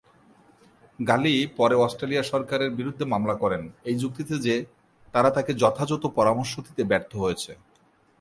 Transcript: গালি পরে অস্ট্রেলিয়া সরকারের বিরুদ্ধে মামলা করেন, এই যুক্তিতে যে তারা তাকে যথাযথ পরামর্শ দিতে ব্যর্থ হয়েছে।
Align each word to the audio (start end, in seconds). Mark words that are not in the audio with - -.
গালি 0.99 1.35
পরে 1.57 1.75
অস্ট্রেলিয়া 1.85 2.23
সরকারের 2.31 2.71
বিরুদ্ধে 2.79 3.05
মামলা 3.13 3.35
করেন, 3.43 3.61
এই 3.89 3.95
যুক্তিতে 4.01 4.35
যে 4.45 4.55
তারা 5.13 5.29
তাকে 5.37 5.51
যথাযথ 5.61 6.03
পরামর্শ 6.17 6.53
দিতে 6.67 6.81
ব্যর্থ 6.91 7.11
হয়েছে। 7.23 7.51